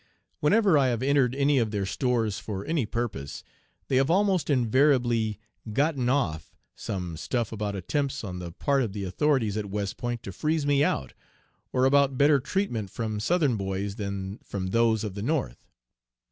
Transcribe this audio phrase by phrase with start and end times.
[0.39, 3.43] Whenever I have entered any of their stores for any purpose,
[3.87, 5.37] they have almost invariably
[5.73, 10.23] "gotten off" some stuff about attempts on the part of the authorities at West Point
[10.23, 11.13] to "freeze me out,"
[11.71, 15.67] or about better treatment from Southern boys than from those of the North.